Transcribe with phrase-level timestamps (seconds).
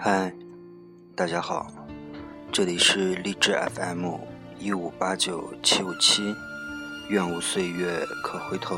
[0.00, 0.32] 嗨，
[1.16, 1.66] 大家好，
[2.52, 4.14] 这里是励志 FM
[4.56, 6.36] 一五八九七五七，
[7.08, 8.76] 愿无岁月可回头，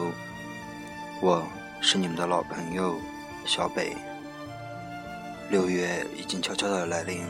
[1.20, 1.46] 我
[1.82, 2.96] 是你们的老朋友
[3.44, 3.94] 小北。
[5.50, 7.22] 六月已经悄悄的来临，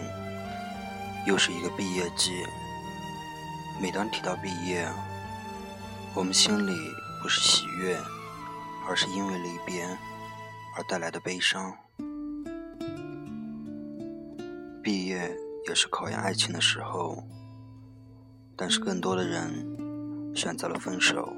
[1.27, 2.31] 又是一个毕业季。
[3.83, 4.87] 每当提到毕业，
[6.15, 7.99] 我们心里不是喜悦，
[8.89, 9.85] 而是因为离别
[10.77, 11.75] 而带来的悲伤。
[14.83, 15.37] 毕业
[15.69, 17.23] 也是考验爱情的时候，
[18.57, 21.37] 但是更多的人选择了分手。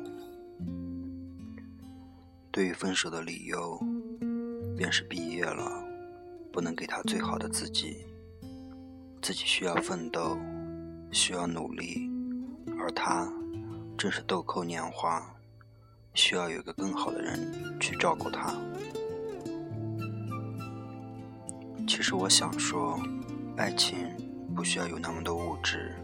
[2.53, 3.81] 对于分手的理由，
[4.77, 5.85] 便是毕业了，
[6.53, 8.07] 不能给他最好的自己，
[9.21, 10.39] 自己需要奋斗，
[11.11, 12.09] 需要努力，
[12.79, 13.29] 而他
[13.99, 15.35] 正是豆蔻年华，
[16.15, 18.55] 需要有个更好的人去照顾他。
[21.89, 23.01] 其实我想说。
[23.63, 23.97] 爱情
[24.57, 25.95] 不需要有那么多物质。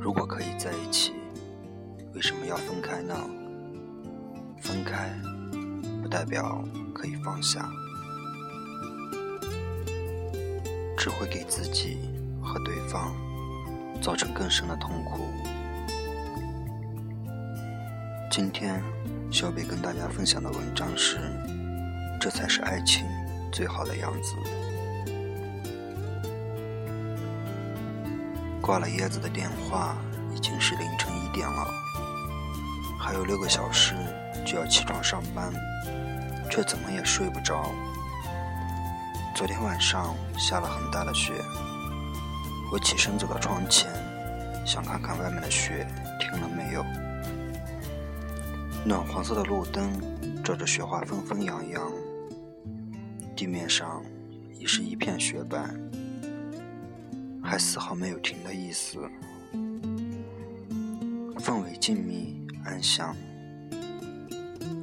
[0.00, 1.12] 如果可以在一起，
[2.12, 3.14] 为什么要分开呢？
[4.60, 5.08] 分开
[6.02, 7.70] 不代表可以放下，
[10.96, 11.98] 只会给自己
[12.42, 13.14] 和对方
[14.02, 15.28] 造成更深的痛苦。
[18.32, 18.82] 今天
[19.30, 21.18] 小北跟大家分享的文章是：
[22.20, 23.06] 这才是爱情
[23.52, 24.34] 最好的样子。
[28.68, 29.96] 挂了椰子的电话，
[30.36, 31.66] 已经是凌晨一点了，
[33.00, 33.94] 还有六个小时
[34.44, 35.50] 就要起床上班，
[36.50, 37.72] 却怎么也睡不着。
[39.34, 41.32] 昨天晚上下了很大的雪，
[42.70, 43.90] 我起身走到窗前，
[44.66, 45.86] 想看看外面的雪
[46.20, 46.84] 停了没有。
[48.84, 49.98] 暖黄色的路灯
[50.44, 51.90] 照着雪花纷纷扬扬，
[53.34, 54.02] 地面上
[54.52, 55.58] 已是一片雪白。
[57.48, 58.98] 还丝毫没有停的意思，
[61.36, 63.16] 氛围静谧安详，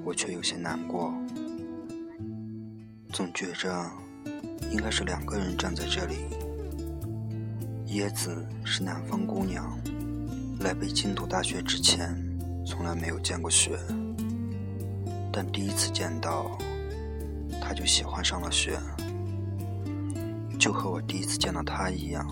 [0.03, 1.13] 我却有些难过，
[3.13, 3.71] 总觉着
[4.71, 6.15] 应该是两个人站在这里。
[7.89, 9.77] 椰子是南方姑娘，
[10.61, 12.17] 来北京读大学之前
[12.65, 13.77] 从来没有见过雪，
[15.31, 16.57] 但第一次见到，
[17.61, 18.79] 她就喜欢上了雪，
[20.57, 22.25] 就和我第一次见到她一样。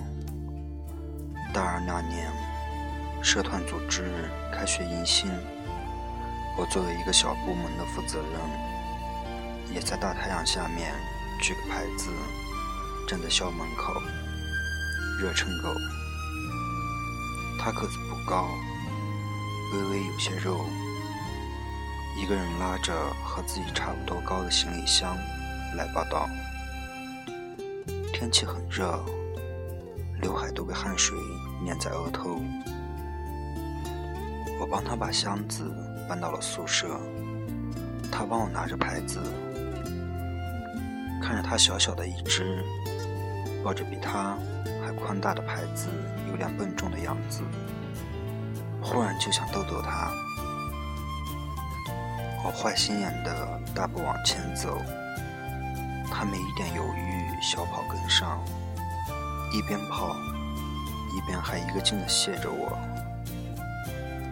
[1.53, 2.33] 大二那年，
[3.21, 5.29] 社团组织开学迎新，
[6.57, 8.41] 我作为一个小部门的负责人，
[9.71, 10.91] 也在大太阳下面
[11.39, 12.09] 举个牌子，
[13.07, 13.93] 站在校门口，
[15.21, 15.69] 热成狗。
[17.59, 18.49] 他个子不高，
[19.73, 20.65] 微微有些肉，
[22.17, 22.91] 一个人拉着
[23.23, 25.15] 和自己差不多高的行李箱
[25.77, 26.27] 来报道。
[28.11, 29.05] 天气很热。
[30.23, 31.17] 刘海都被汗水
[31.67, 32.39] 粘在额头，
[34.57, 35.69] 我帮他把箱子
[36.07, 36.97] 搬到了宿舍，
[38.09, 39.19] 他帮我拿着牌子，
[41.21, 42.63] 看着他小小的一只，
[43.65, 44.37] 抱着比他
[44.81, 45.89] 还宽大的牌子，
[46.31, 47.41] 有点笨重的样子，
[48.81, 50.09] 忽然就想逗逗他，
[52.45, 54.81] 我坏心眼的大步往前走，
[56.09, 58.41] 他没一点犹豫，小跑跟上。
[59.53, 60.17] 一边跑，
[61.15, 62.75] 一边还一个劲的谢着我，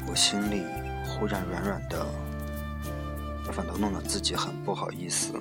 [0.08, 0.64] 我心里
[1.06, 2.04] 忽然软软的，
[3.52, 5.34] 反倒弄得自己很不好意思。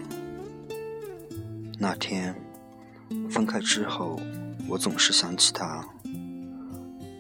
[1.78, 2.34] 那天
[3.30, 4.20] 分开之后，
[4.68, 5.82] 我总是想起他，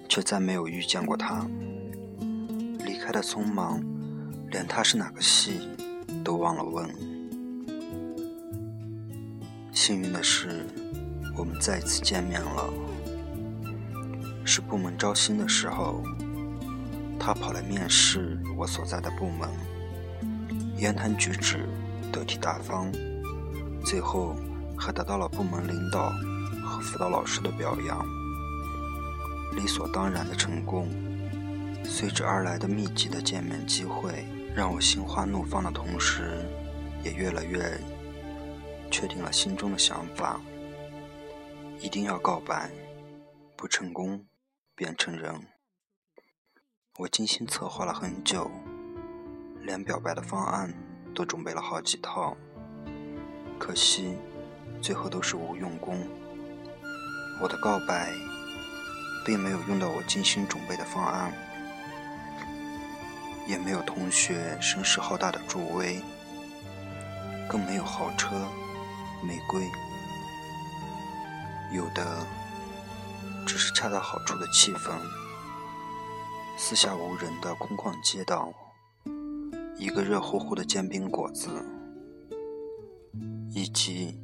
[0.06, 1.46] 却再没有遇见过他。
[2.84, 3.82] 离开的匆忙，
[4.50, 5.60] 连他是哪个系
[6.22, 6.86] 都忘了问。
[9.72, 10.66] 幸运的是。
[11.40, 12.68] 我们再次见面了，
[14.44, 16.02] 是部门招新的时候，
[17.18, 19.48] 他跑来面试我所在的部门，
[20.76, 21.66] 言谈举止
[22.12, 22.92] 得体大方，
[23.82, 24.36] 最后
[24.76, 26.10] 还得到了部门领导
[26.62, 28.06] 和辅导老师的表扬，
[29.56, 30.90] 理所当然的成功，
[31.84, 36.44] 随之而来的密集的见面机会，让我心花怒放的同时，
[37.02, 37.80] 也越来越
[38.90, 40.38] 确定了心中的想法。
[41.82, 42.70] 一定要告白，
[43.56, 44.26] 不成功
[44.74, 45.48] 便成人。
[46.98, 48.50] 我精心策划了很久，
[49.62, 50.74] 连表白的方案
[51.14, 52.36] 都准备了好几套，
[53.58, 54.14] 可惜
[54.82, 56.06] 最后都是无用功。
[57.40, 58.12] 我的告白
[59.24, 61.32] 并没有用到我精心准备的方案，
[63.48, 66.02] 也没有同学声势浩大的助威，
[67.48, 68.28] 更没有豪车、
[69.22, 69.66] 玫瑰。
[71.72, 72.26] 有的
[73.46, 74.90] 只是恰到好处的气氛，
[76.58, 78.52] 四下无人的空旷街道，
[79.76, 81.48] 一个热乎乎的煎饼果子，
[83.50, 84.18] 以及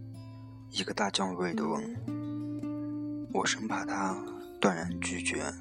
[0.71, 1.97] 一个大酱味的吻。
[3.33, 4.17] 我生怕他
[4.61, 5.53] 断然拒绝，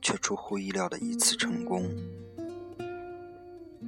[0.00, 1.84] 却出乎意料的一次成功。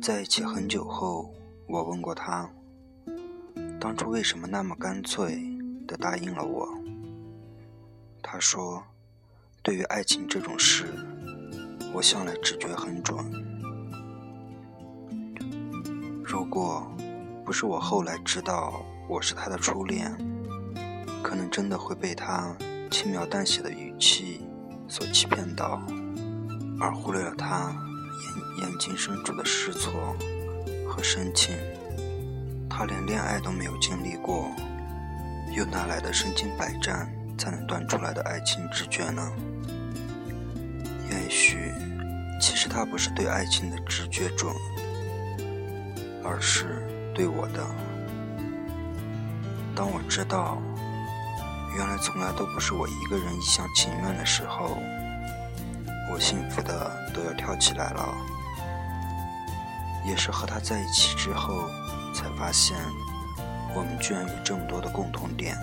[0.02, 1.32] 在一起很久后，
[1.66, 2.50] 我问过他，
[3.80, 5.51] 当初为什么那么干脆？
[5.92, 6.66] 的答应了我。
[8.22, 8.82] 他说
[9.62, 10.86] ：“对于爱情这种事，
[11.92, 13.18] 我向来直觉很准。
[16.24, 16.90] 如果
[17.44, 20.16] 不是我后来知道我是他的初恋，
[21.22, 22.56] 可能真的会被他
[22.90, 24.40] 轻描淡写的语气
[24.88, 25.82] 所欺骗到，
[26.80, 27.70] 而忽略了他
[28.58, 29.92] 眼眼睛深处的失措
[30.88, 31.54] 和深情。
[32.70, 34.50] 他连恋爱都没有经历过。”
[35.54, 37.08] 又哪来的身经百战
[37.38, 39.30] 才能断出来的爱情直觉呢？
[41.10, 41.72] 也许，
[42.40, 44.52] 其实他不是对爱情的直觉准，
[46.24, 46.82] 而是
[47.14, 47.66] 对我的。
[49.74, 50.56] 当我知道，
[51.76, 54.78] 原来从来都不是我一个人一厢情愿的时候，
[56.10, 58.08] 我幸福的都要跳起来了。
[60.04, 61.68] 也是和他在一起之后，
[62.14, 62.76] 才发现。
[63.74, 65.56] 我们居然有这么多的共同点。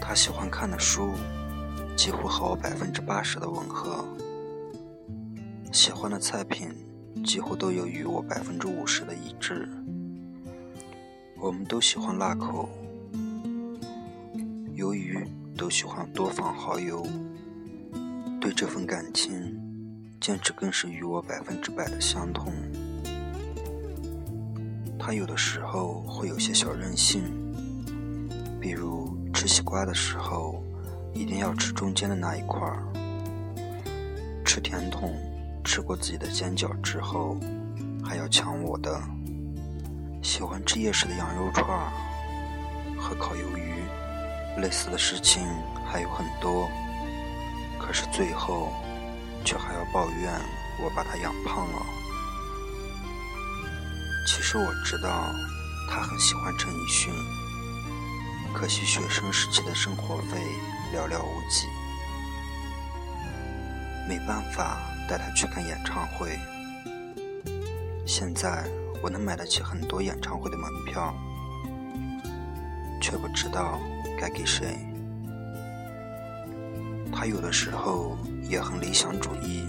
[0.00, 1.10] 他喜欢看的书，
[1.96, 4.04] 几乎和我百分之八十的吻合；
[5.72, 6.68] 喜欢的菜品，
[7.24, 9.68] 几乎都有与我百分之五十的一致。
[11.38, 12.68] 我们都喜欢辣口，
[14.74, 15.26] 由于
[15.56, 17.06] 都喜欢多放蚝油，
[18.40, 19.58] 对这份感情，
[20.20, 22.52] 简直更是与我百分之百的相同。
[25.04, 27.24] 他有的时候会有些小任性，
[28.60, 30.62] 比如吃西瓜的时候，
[31.12, 32.78] 一定要吃中间的那一块儿；
[34.44, 35.12] 吃甜筒，
[35.64, 37.36] 吃过自己的尖角之后，
[38.04, 39.02] 还要抢我的。
[40.22, 41.90] 喜欢吃夜市的羊肉串儿
[42.96, 43.82] 和烤鱿鱼，
[44.60, 45.42] 类似的事情
[45.84, 46.68] 还有很多。
[47.76, 48.72] 可是最后，
[49.44, 50.32] 却还要抱怨
[50.80, 52.01] 我把他养胖了。
[54.24, 55.34] 其实我知道，
[55.88, 57.12] 他很喜欢陈奕迅，
[58.54, 60.38] 可惜学生时期的生活费
[60.94, 61.66] 寥寥无几，
[64.08, 66.38] 没办法带他去看演唱会。
[68.06, 68.64] 现在
[69.02, 71.14] 我能买得起很多演唱会的门票，
[73.00, 73.80] 却不知道
[74.18, 74.78] 该给谁。
[77.12, 78.16] 他有的时候
[78.48, 79.66] 也很理想主义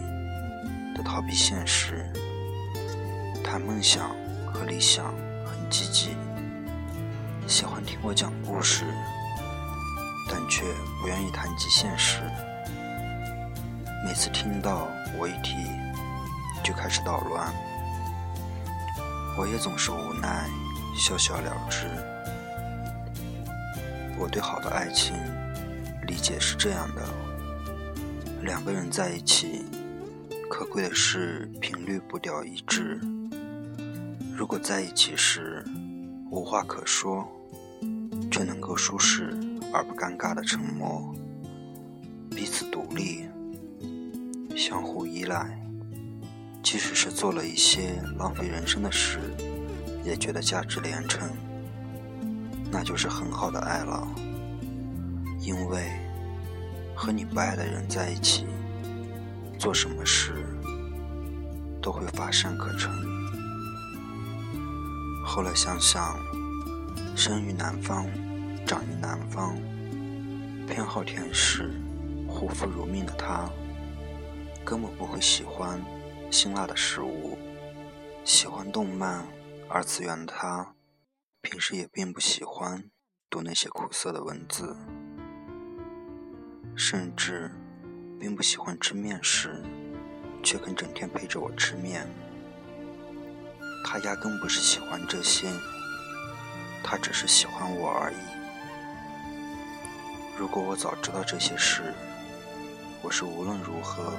[0.95, 2.05] 的逃避现实，
[3.44, 4.09] 谈梦想。
[4.53, 5.13] 和理想
[5.45, 6.15] 很积极，
[7.47, 8.85] 喜欢听我讲故事，
[10.29, 10.63] 但却
[11.01, 12.21] 不愿意谈及现实。
[14.05, 15.55] 每次听到我一提，
[16.63, 17.51] 就开始捣乱。
[19.38, 20.47] 我也总是无奈，
[20.95, 21.88] 笑笑了之。
[24.19, 25.15] 我对好的爱情
[26.05, 27.01] 理解是这样的：
[28.44, 29.65] 两个人在一起，
[30.47, 33.01] 可贵的是频率步调一致。
[34.43, 35.63] 如果在一起时
[36.29, 37.25] 无话可说，
[38.29, 39.29] 却能够舒适
[39.71, 41.15] 而不尴尬的沉默，
[42.29, 43.23] 彼此独立，
[44.53, 45.57] 相互依赖，
[46.62, 49.17] 即使是做了一些浪费人生的事，
[50.03, 51.29] 也觉得价值连城，
[52.69, 54.05] 那就是很好的爱了。
[55.39, 55.89] 因为
[56.93, 58.45] 和你不爱的人在一起，
[59.57, 60.33] 做什么事
[61.81, 62.91] 都会乏善可陈。
[65.25, 66.20] 后来想想，
[67.15, 68.06] 生于南方，
[68.68, 69.56] 长于南方，
[70.68, 71.72] 偏好甜食，
[72.27, 73.50] 护肤如命的他，
[74.63, 75.82] 根本不会喜欢
[76.30, 77.38] 辛辣的食物；
[78.24, 79.25] 喜欢动漫、
[79.68, 80.75] 二次元的他，
[81.42, 82.84] 平时也并不喜欢
[83.30, 84.75] 读那些苦涩的文字，
[86.75, 87.50] 甚至
[88.20, 89.63] 并不喜欢吃面食，
[90.44, 92.08] 却肯整天陪着我吃面。
[93.83, 95.51] 他压根不是喜欢这些，
[96.83, 98.15] 他只是喜欢我而已。
[100.37, 101.93] 如果我早知道这些事，
[103.01, 104.13] 我是无论如何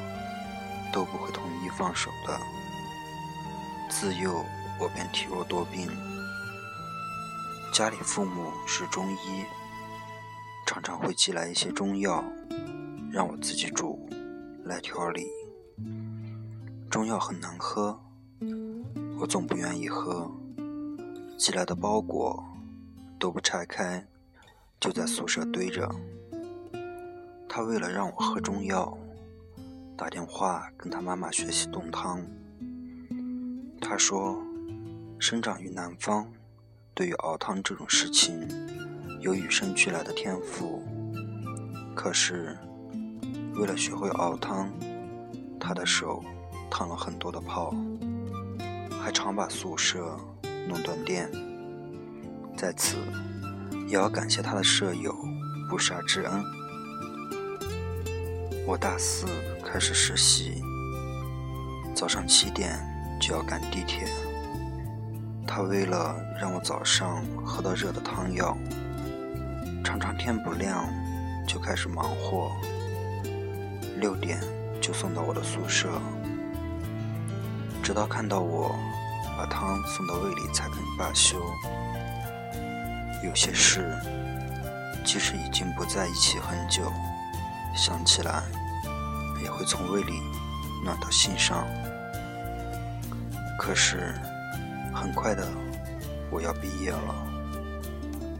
[0.92, 2.38] 都不会同意放手的。
[3.90, 4.44] 自幼
[4.78, 5.88] 我便体弱多病，
[7.72, 9.44] 家里父母是中医，
[10.66, 12.22] 常常会寄来一些中药，
[13.10, 14.08] 让我自己煮
[14.64, 15.26] 来调理。
[16.90, 18.03] 中药很难喝。
[19.24, 20.30] 我总不愿意喝，
[21.38, 22.44] 寄来的包裹
[23.18, 24.06] 都不拆开，
[24.78, 25.90] 就在宿舍堆着。
[27.48, 28.94] 他为了让我喝中药，
[29.96, 32.20] 打电话跟他妈妈学习炖汤。
[33.80, 34.36] 他说，
[35.18, 36.30] 生长于南方，
[36.92, 38.46] 对于熬汤这种事情
[39.22, 40.82] 有与生俱来的天赋。
[41.96, 42.54] 可是，
[43.54, 44.70] 为了学会熬汤，
[45.58, 46.22] 他的手
[46.70, 47.74] 烫了很多的泡，
[49.04, 50.18] 还常把宿舍
[50.66, 51.30] 弄断电。
[52.56, 52.96] 在此，
[53.86, 55.14] 也要感谢他的舍友
[55.68, 56.42] 不杀之恩。
[58.66, 59.26] 我大四
[59.62, 60.62] 开始实习，
[61.94, 62.80] 早上七点
[63.20, 64.08] 就要赶地铁。
[65.46, 68.56] 他为了让我早上喝到热的汤药，
[69.84, 70.88] 常常天不亮
[71.46, 72.50] 就开始忙活，
[74.00, 74.40] 六点
[74.80, 75.90] 就送到我的宿舍，
[77.84, 78.74] 直到看到我
[79.36, 81.38] 把汤送到胃里才肯罢休。
[83.22, 83.94] 有些事，
[85.04, 86.90] 即使已经不在一起很久。
[87.76, 88.42] 想起来，
[89.42, 90.14] 也会从胃里
[90.82, 91.66] 暖到心上。
[93.58, 94.14] 可是，
[94.94, 95.46] 很快的，
[96.30, 97.14] 我要毕业了。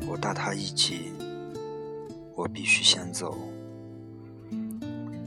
[0.07, 1.13] 我大他一级，
[2.35, 3.37] 我必须先走。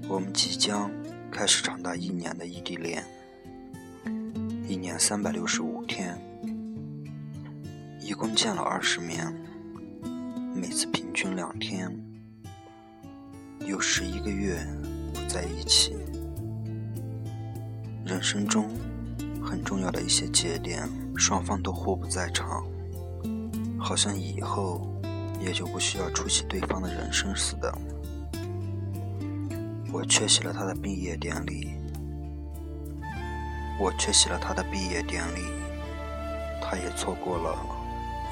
[0.07, 0.89] 我们即将
[1.31, 3.03] 开始长达一年的异地恋，
[4.67, 6.19] 一年三百六十五天，
[8.01, 9.33] 一共见了二十面，
[10.53, 11.89] 每次平均两天。
[13.65, 14.59] 有十一个月
[15.13, 15.95] 不在一起，
[18.05, 18.67] 人生中
[19.41, 22.65] 很重要的一些节点，双方都互不在场，
[23.79, 24.85] 好像以后
[25.39, 27.73] 也就不需要出席对方的人生似的。
[29.93, 31.76] 我缺席了他的毕业典礼，
[33.79, 35.41] 我缺席了他的毕业典礼，
[36.61, 37.57] 他也错过了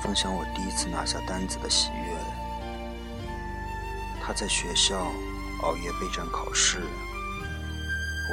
[0.01, 2.15] 分享我第一次拿下单子的喜悦。
[4.21, 5.11] 他在学校
[5.61, 6.79] 熬夜备战考试，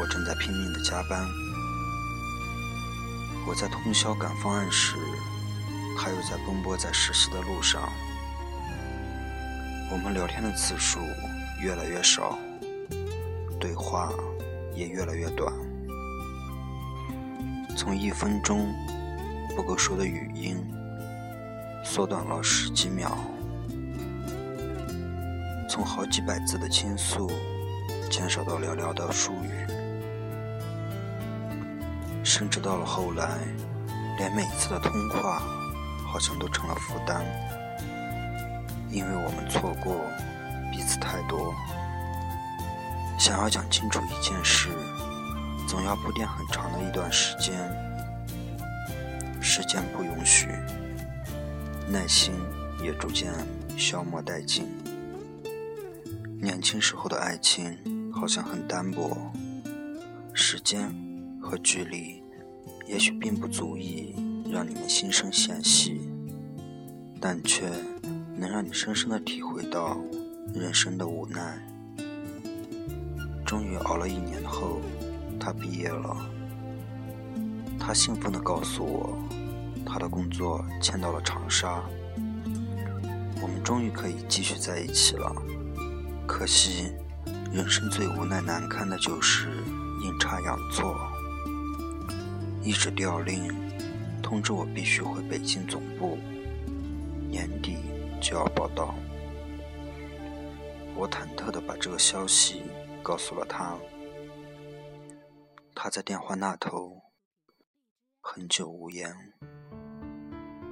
[0.01, 1.29] 我正在拼命的加班。
[3.47, 4.97] 我在通宵赶方案时，
[5.99, 7.83] 他又在奔波在实习的路上。
[9.91, 11.01] 我们聊天的次数
[11.61, 12.39] 越来越少，
[13.61, 14.11] 对话
[14.75, 15.53] 也越来越短，
[17.77, 18.73] 从一分钟
[19.57, 20.57] 不够说的语音，
[21.85, 23.17] 缩短了十几秒。
[25.69, 27.31] 从好几百字的倾诉，
[28.11, 29.67] 减少到寥寥的数语，
[32.23, 33.39] 甚至到了后来，
[34.19, 35.43] 连每次的通话
[36.07, 37.25] 好像都成了负担，
[38.91, 39.97] 因为我们错过
[40.71, 41.55] 彼此太多。
[43.19, 44.69] 想要讲清楚一件事，
[45.73, 47.57] 总要铺垫很长的一段时间，
[49.41, 50.49] 时间不允许，
[51.89, 52.35] 耐心
[52.85, 53.33] 也逐渐
[53.75, 54.67] 消磨殆尽。
[56.39, 57.75] 年轻时候的爱情
[58.13, 59.17] 好像很单薄，
[60.35, 60.95] 时间
[61.41, 62.23] 和距离
[62.87, 64.15] 也许并不足以
[64.53, 66.03] 让你们心生嫌隙，
[67.19, 67.65] 但却
[68.37, 69.99] 能让你深深的体会到
[70.53, 71.67] 人生的无奈。
[73.47, 74.83] 终于熬了一年后，
[75.45, 76.17] 他毕业了，
[77.77, 79.19] 他兴奋地告诉我，
[79.85, 81.83] 他的工作迁到了长沙，
[83.43, 85.35] 我们终于可以继续在一起了。
[86.29, 86.93] 可惜，
[87.53, 89.49] 人生最无奈难堪的就是
[90.05, 90.97] 阴差阳错，
[92.63, 93.53] 一纸调令
[94.23, 96.19] 通知我必须回北京总部，
[97.29, 97.79] 年底
[98.21, 98.95] 就要报到。
[100.95, 102.63] 我忐忑地把这个消息
[103.03, 103.75] 告诉了他，
[105.75, 107.03] 他在电话那头
[108.21, 109.15] 很久无言，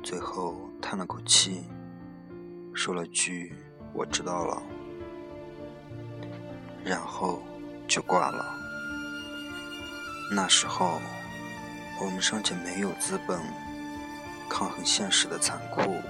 [0.03, 1.65] 最后叹了口气，
[2.75, 3.55] 说了句
[3.93, 4.63] ：“我知道了。”
[6.85, 7.43] 然后
[7.89, 8.57] 就挂了。
[10.33, 11.01] 那时候，
[12.01, 13.41] 我们尚且没有资本
[14.49, 16.01] 抗衡现实的残酷。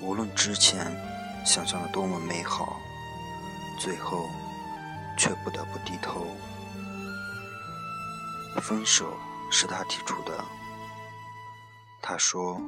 [0.00, 0.92] 无论之前
[1.44, 2.80] 想象的多么美好，
[3.78, 4.28] 最后
[5.16, 6.26] 却不得不低头。
[8.60, 9.12] 分手
[9.50, 10.44] 是他提出的，
[12.02, 12.60] 他说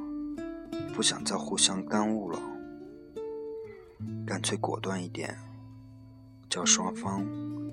[0.95, 2.39] 不想再互相耽误了，
[4.25, 5.37] 干脆果断一点。
[6.49, 7.25] 叫双方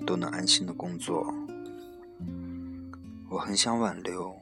[0.05, 1.33] 都能安心的工作。
[3.29, 4.33] 我很想挽留，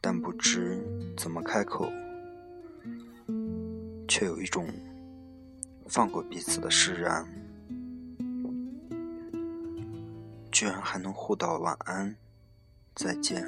[0.00, 0.84] 但不知
[1.16, 1.88] 怎么开口，
[4.08, 4.66] 却有一种
[5.86, 7.24] 放过彼此的释然。
[10.50, 12.16] 居然还能互道晚安、
[12.98, 13.46] 再见，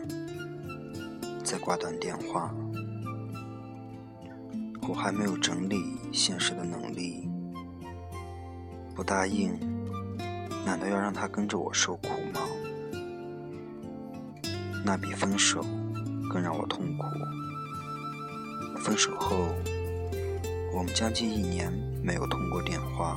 [1.43, 2.55] 再挂断电话。
[4.89, 7.29] 我还没有整理现实的能力，
[8.95, 9.59] 不答应，
[10.65, 12.41] 难道要让他跟着我受苦吗？
[14.85, 15.65] 那比分手
[16.33, 17.05] 更让我痛苦。
[18.79, 19.37] 分手后，
[20.73, 21.73] 我们将近一年
[22.05, 23.17] 没有通过电话，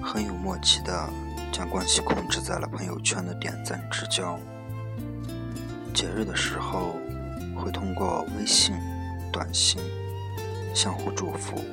[0.00, 1.10] 很有默契的
[1.50, 4.38] 将关系控制在了朋友圈的点赞之交。
[5.96, 7.00] 节日的时候，
[7.56, 8.76] 会通过微信、
[9.32, 9.80] 短信
[10.74, 11.64] 相互祝福。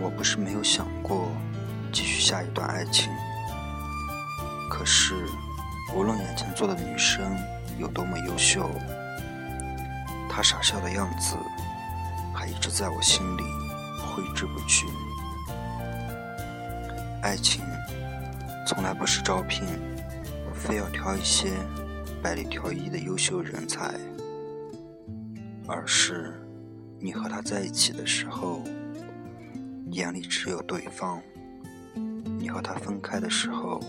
[0.00, 1.26] 我不是没有想过
[1.92, 3.10] 继续下一段爱情，
[4.70, 5.16] 可是
[5.92, 7.36] 无论眼前坐的女生
[7.80, 8.70] 有多么优秀。
[10.30, 11.34] 她傻笑的样子，
[12.32, 13.42] 还一直在我心里
[13.98, 14.86] 挥之不去。
[17.22, 17.64] 爱情
[18.64, 19.66] 从来不是招聘，
[20.54, 21.50] 非要挑一些
[22.22, 23.94] 百里挑一的优秀人才，
[25.66, 26.34] 而是
[26.98, 28.62] 你和他在一起的时候，
[29.92, 31.20] 眼里只有对方；
[32.38, 33.80] 你和他分开的时候，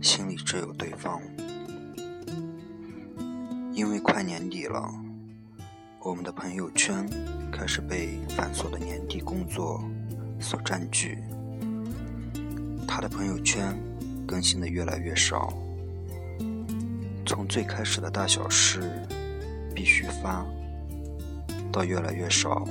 [0.00, 1.20] 心里只有对方。
[3.72, 4.92] 因为快年底了。
[6.02, 7.06] 我们的朋友圈
[7.52, 9.84] 开始被繁琐的年底工作
[10.40, 11.18] 所占据，
[12.88, 13.76] 他的朋友圈
[14.26, 15.52] 更新的越来越少，
[17.26, 19.06] 从最开始的大小事
[19.74, 20.44] 必须发，
[21.72, 22.66] 到越来越少，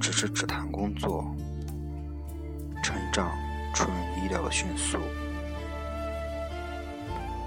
[0.00, 1.24] 只是只谈工作，
[2.82, 3.30] 成长
[3.74, 4.98] 出人意料的迅速。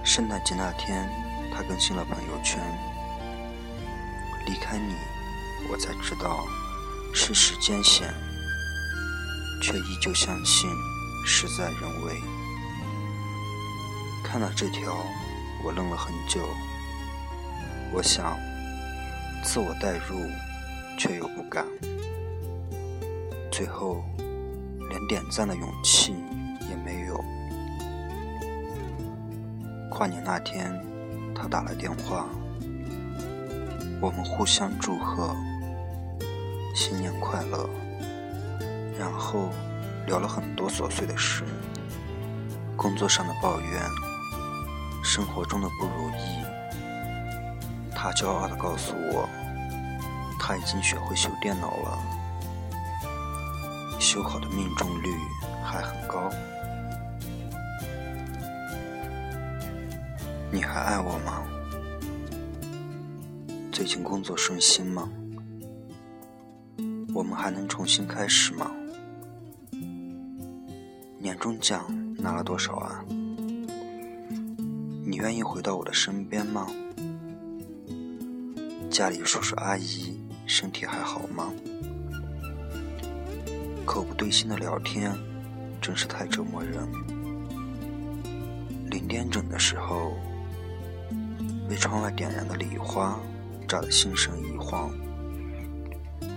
[0.03, 1.07] 圣诞节那天，
[1.53, 2.59] 他更新了朋友圈。
[4.47, 4.95] 离开你，
[5.69, 6.43] 我才知道
[7.13, 8.11] 世事艰险，
[9.61, 10.69] 却依旧相信
[11.23, 12.19] 事在人为。
[14.23, 14.97] 看到这条，
[15.63, 16.41] 我愣了很久。
[17.93, 18.37] 我想
[19.43, 20.17] 自我代入，
[20.97, 21.65] 却又不敢。
[23.51, 24.03] 最后，
[24.89, 26.15] 连点赞的勇气
[26.69, 27.23] 也没有。
[29.89, 30.73] 跨年那天，
[31.35, 32.27] 他打来电话。
[34.01, 35.35] 我们互相祝贺，
[36.73, 37.69] 新年快乐。
[38.97, 39.49] 然后
[40.07, 41.43] 聊了很多琐碎的事，
[42.75, 43.81] 工作上的抱怨，
[45.03, 46.43] 生活中的不如意。
[47.93, 49.27] 他骄傲地告诉我，
[50.39, 51.99] 他已经学会修电脑了，
[53.99, 55.09] 修好的命中率
[55.63, 56.29] 还很高。
[60.51, 61.43] 你还爱我吗？
[63.71, 65.09] 最近工作顺心吗？
[67.13, 68.71] 我们还能重新开始吗？
[71.19, 71.85] 年终奖
[72.17, 73.05] 拿了多少啊？
[75.21, 76.65] 你愿意回到我的身边吗？
[78.89, 81.53] 家里叔叔阿姨身体还好吗？
[83.85, 85.15] 口不对心的聊天
[85.79, 86.87] 真是太折磨人。
[88.89, 90.13] 零点整的时候，
[91.69, 93.15] 被窗外点燃的礼花。
[93.67, 94.89] 炸得心神一慌，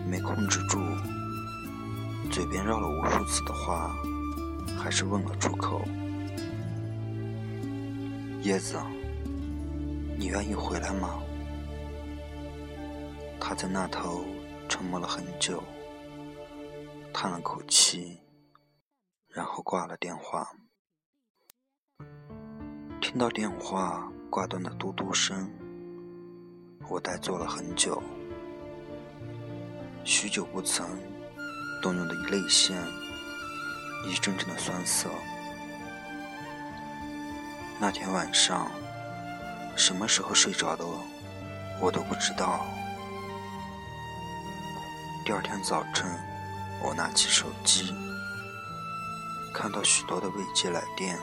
[0.06, 0.78] 没控制住，
[2.30, 3.96] 嘴边绕了无数次的话，
[4.78, 5.80] 还是问了出口
[8.44, 8.78] ：“叶子，
[10.18, 11.18] 你愿意回来吗？”
[13.40, 14.22] 他在那头
[14.68, 15.62] 沉默了很久，
[17.10, 18.20] 叹了口气，
[19.28, 20.46] 然后挂了电话。
[23.00, 25.50] 听到电话挂断的嘟嘟声。
[26.90, 28.02] 我呆坐了很久，
[30.04, 30.86] 许久不曾
[31.80, 32.76] 动用的泪腺，
[34.06, 35.08] 一阵阵的酸涩。
[37.80, 38.70] 那天晚上，
[39.76, 40.84] 什么时候睡着的，
[41.80, 42.64] 我都不知道。
[45.24, 46.08] 第二天早晨，
[46.82, 47.92] 我拿起手机，
[49.52, 51.18] 看到许多的未接来电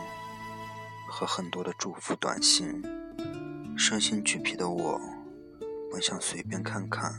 [1.08, 2.84] 和很多的祝福短信，
[3.78, 5.00] 身心俱疲的我。
[5.92, 7.14] 本想随便看看，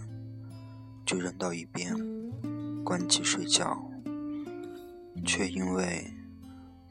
[1.07, 1.95] 就扔到一边，
[2.85, 3.83] 关机睡觉，
[5.27, 6.13] 却因为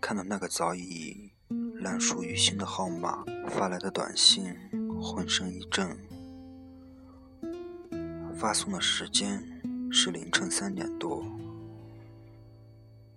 [0.02, 1.31] 看到那个早已
[1.82, 4.56] 烂熟于心的号码发来的短信，
[5.02, 5.98] 浑身一震。
[8.38, 9.44] 发送的时间
[9.92, 11.26] 是凌晨三点多，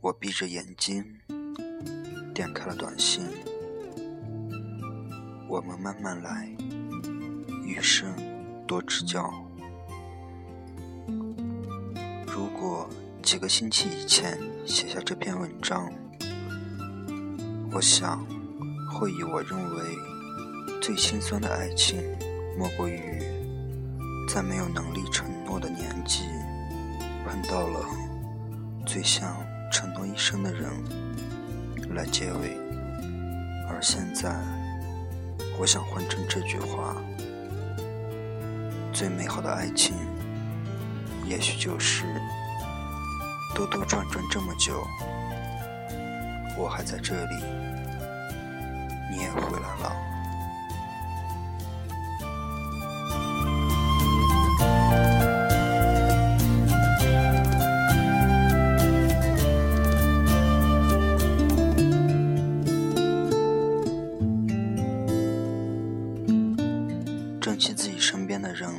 [0.00, 1.04] 我闭着眼睛
[2.34, 3.22] 点开了短信
[5.46, 6.48] ：“我们慢慢来，
[7.64, 8.10] 余生。”
[8.66, 9.30] 多指教。
[12.26, 12.88] 如果
[13.22, 15.92] 几个星期以前写下这篇文章，
[17.70, 18.26] 我想
[18.94, 19.98] 会以我认为
[20.80, 22.00] 最心酸的爱情，
[22.56, 23.20] 莫过于
[24.28, 26.22] 在没有能力承诺的年纪
[27.26, 27.84] 碰到了
[28.86, 29.36] 最想
[29.72, 30.70] 承诺一生的人
[31.92, 32.56] 来结尾，
[33.68, 34.32] 而现在，
[35.58, 36.94] 我想换成这句话：
[38.92, 39.96] 最美好的爱情，
[41.26, 42.04] 也许就是
[43.56, 44.86] 兜兜转转这么久，
[46.56, 47.34] 我还在这里，
[49.10, 49.92] 你也回来了。
[67.40, 68.70] 珍惜自己身边的人，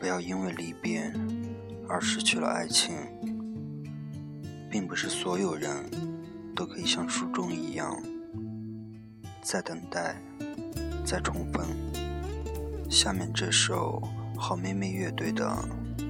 [0.00, 1.12] 不要因为离别
[1.88, 2.96] 而失去了爱情。
[4.70, 5.84] 并不是所有人
[6.54, 8.00] 都可以像书中一样，
[9.42, 10.14] 在等待，
[11.04, 11.66] 在重逢。
[12.90, 14.02] 下面这首
[14.36, 15.46] 好妹妹乐队的《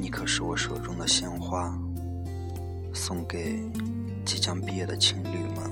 [0.00, 1.68] 你可是我手中的鲜花》，
[2.94, 3.62] 送给
[4.24, 5.71] 即将毕业的情侣们。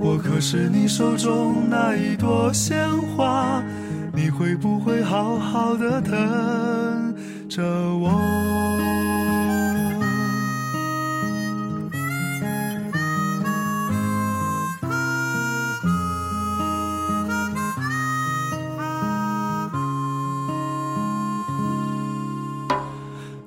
[0.00, 3.62] 我可是你手中那一朵鲜花，
[4.14, 7.14] 你会不会好好的等
[7.48, 8.10] 着我？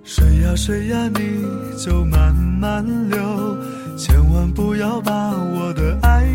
[0.03, 1.45] 水呀水呀，你
[1.77, 3.17] 就慢慢流。
[3.97, 6.10] 千万不要把我的爱